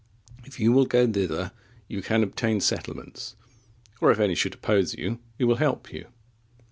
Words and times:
If 0.45 0.59
you 0.59 0.71
will 0.71 0.87
go 0.87 1.05
thither, 1.05 1.51
you 1.87 2.01
can 2.01 2.23
obtain 2.23 2.59
settlements; 2.59 3.35
or, 3.99 4.09
if 4.09 4.17
any 4.19 4.33
should 4.33 4.55
oppose 4.55 4.95
you, 4.95 5.19
we 5.37 5.45
will 5.45 5.57
help 5.57 5.93
you." 5.93 6.07